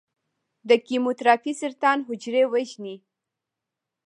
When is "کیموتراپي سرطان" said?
0.87-1.97